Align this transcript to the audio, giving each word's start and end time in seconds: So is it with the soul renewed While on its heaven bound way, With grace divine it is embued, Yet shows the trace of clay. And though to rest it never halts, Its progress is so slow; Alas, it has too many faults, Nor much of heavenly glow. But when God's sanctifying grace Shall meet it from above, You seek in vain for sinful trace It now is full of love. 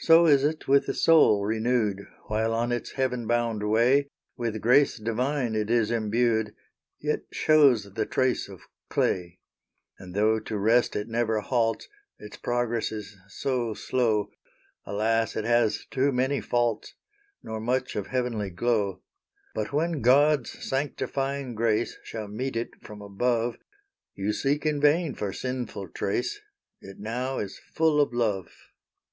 So 0.00 0.26
is 0.26 0.42
it 0.42 0.66
with 0.66 0.86
the 0.86 0.94
soul 0.94 1.44
renewed 1.44 2.00
While 2.24 2.52
on 2.52 2.72
its 2.72 2.94
heaven 2.94 3.28
bound 3.28 3.62
way, 3.70 4.08
With 4.36 4.60
grace 4.60 4.98
divine 4.98 5.54
it 5.54 5.70
is 5.70 5.92
embued, 5.92 6.56
Yet 6.98 7.20
shows 7.30 7.94
the 7.94 8.04
trace 8.04 8.48
of 8.48 8.62
clay. 8.88 9.38
And 9.96 10.12
though 10.12 10.40
to 10.40 10.58
rest 10.58 10.96
it 10.96 11.06
never 11.06 11.38
halts, 11.38 11.88
Its 12.18 12.36
progress 12.36 12.90
is 12.90 13.16
so 13.28 13.74
slow; 13.74 14.32
Alas, 14.84 15.36
it 15.36 15.44
has 15.44 15.86
too 15.88 16.10
many 16.10 16.40
faults, 16.40 16.94
Nor 17.40 17.60
much 17.60 17.94
of 17.94 18.08
heavenly 18.08 18.50
glow. 18.50 19.02
But 19.54 19.72
when 19.72 20.02
God's 20.02 20.50
sanctifying 20.68 21.54
grace 21.54 21.96
Shall 22.02 22.26
meet 22.26 22.56
it 22.56 22.70
from 22.84 23.00
above, 23.00 23.56
You 24.16 24.32
seek 24.32 24.66
in 24.66 24.80
vain 24.80 25.14
for 25.14 25.32
sinful 25.32 25.90
trace 25.90 26.40
It 26.80 26.98
now 26.98 27.38
is 27.38 27.60
full 27.72 28.00
of 28.00 28.12
love. 28.12 28.48